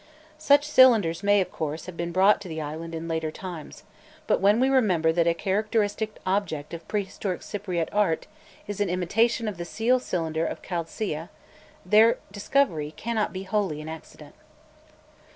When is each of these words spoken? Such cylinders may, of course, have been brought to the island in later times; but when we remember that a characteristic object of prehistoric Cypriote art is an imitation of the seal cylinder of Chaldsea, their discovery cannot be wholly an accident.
Such 0.39 0.65
cylinders 0.67 1.21
may, 1.21 1.41
of 1.41 1.51
course, 1.51 1.85
have 1.85 1.95
been 1.95 2.11
brought 2.11 2.41
to 2.41 2.47
the 2.47 2.59
island 2.59 2.95
in 2.95 3.07
later 3.07 3.29
times; 3.29 3.83
but 4.25 4.39
when 4.41 4.59
we 4.59 4.67
remember 4.67 5.11
that 5.11 5.27
a 5.27 5.35
characteristic 5.35 6.15
object 6.25 6.73
of 6.73 6.87
prehistoric 6.87 7.41
Cypriote 7.43 7.89
art 7.93 8.25
is 8.65 8.81
an 8.81 8.89
imitation 8.89 9.47
of 9.47 9.57
the 9.57 9.63
seal 9.63 9.99
cylinder 9.99 10.43
of 10.43 10.63
Chaldsea, 10.63 11.29
their 11.85 12.17
discovery 12.31 12.95
cannot 12.97 13.31
be 13.31 13.43
wholly 13.43 13.79
an 13.79 13.89
accident. 13.89 14.33